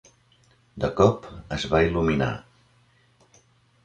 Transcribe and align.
De 0.83 0.87
cop, 1.01 1.27
es 1.57 1.65
va 1.73 1.81
il·luminar. 1.89 2.31